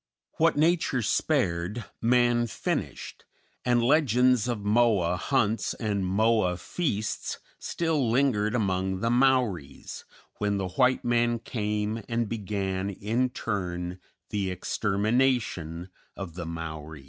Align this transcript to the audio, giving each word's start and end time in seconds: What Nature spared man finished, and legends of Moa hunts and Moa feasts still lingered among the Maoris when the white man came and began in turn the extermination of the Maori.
What 0.39 0.57
Nature 0.57 1.03
spared 1.03 1.85
man 2.01 2.47
finished, 2.47 3.23
and 3.63 3.83
legends 3.83 4.47
of 4.47 4.63
Moa 4.65 5.15
hunts 5.15 5.75
and 5.75 6.03
Moa 6.03 6.57
feasts 6.57 7.37
still 7.59 8.09
lingered 8.09 8.55
among 8.55 9.01
the 9.01 9.11
Maoris 9.11 10.03
when 10.39 10.57
the 10.57 10.69
white 10.69 11.05
man 11.05 11.37
came 11.37 12.01
and 12.09 12.27
began 12.27 12.89
in 12.89 13.29
turn 13.29 13.99
the 14.31 14.49
extermination 14.49 15.89
of 16.17 16.33
the 16.33 16.47
Maori. 16.47 16.99